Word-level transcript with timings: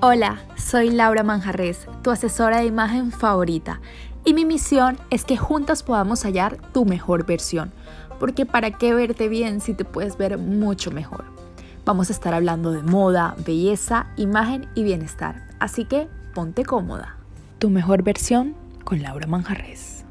Hola, 0.00 0.38
soy 0.56 0.90
Laura 0.90 1.24
Manjarres, 1.24 1.88
tu 2.02 2.12
asesora 2.12 2.58
de 2.58 2.66
imagen 2.66 3.10
favorita, 3.10 3.80
y 4.24 4.32
mi 4.32 4.44
misión 4.44 4.96
es 5.10 5.24
que 5.24 5.36
juntas 5.36 5.82
podamos 5.82 6.22
hallar 6.22 6.56
tu 6.72 6.84
mejor 6.84 7.26
versión, 7.26 7.72
porque 8.20 8.46
¿para 8.46 8.70
qué 8.70 8.94
verte 8.94 9.28
bien 9.28 9.60
si 9.60 9.74
te 9.74 9.84
puedes 9.84 10.16
ver 10.16 10.38
mucho 10.38 10.92
mejor? 10.92 11.24
Vamos 11.84 12.10
a 12.10 12.12
estar 12.12 12.32
hablando 12.32 12.70
de 12.70 12.84
moda, 12.84 13.34
belleza, 13.44 14.06
imagen 14.16 14.68
y 14.76 14.84
bienestar, 14.84 15.48
así 15.58 15.84
que 15.84 16.06
ponte 16.32 16.64
cómoda. 16.64 17.16
Tu 17.58 17.68
mejor 17.68 18.04
versión 18.04 18.54
con 18.84 19.02
Laura 19.02 19.26
Manjarres. 19.26 20.04